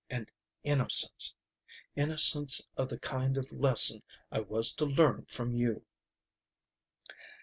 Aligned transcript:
And 0.09 0.31
innocence. 0.63 1.35
Innocence 1.95 2.65
of 2.75 2.89
the 2.89 2.97
kind 2.99 3.37
of 3.37 3.51
lesson 3.51 4.01
I 4.31 4.39
was 4.39 4.73
to 4.77 4.85
learn 4.87 5.27
from 5.29 5.53
you." 5.53 5.85